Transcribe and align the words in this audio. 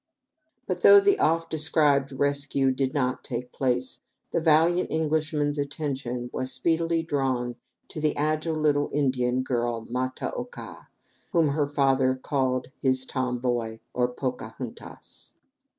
But 0.65 0.81
though 0.81 0.99
the 0.99 1.19
oft 1.19 1.51
described 1.51 2.11
"rescue" 2.11 2.71
did 2.71 2.91
not 2.91 3.23
take 3.23 3.51
place, 3.51 4.01
the 4.31 4.41
valiant 4.41 4.89
Englishman's 4.89 5.59
attention 5.59 6.31
was 6.33 6.51
speedily 6.51 7.03
drawn 7.03 7.55
to 7.89 8.01
the 8.01 8.17
agile 8.17 8.55
little 8.57 8.89
Indian 8.91 9.43
girl, 9.43 9.85
Ma 9.87 10.07
ta 10.09 10.31
oka, 10.31 10.87
whom 11.33 11.49
her 11.49 11.67
father 11.67 12.15
called 12.15 12.71
his 12.79 13.05
"tomboy," 13.05 13.77
or 13.93 14.07
po 14.07 14.31
ca 14.31 14.55
hun 14.57 14.73
tas. 14.73 15.35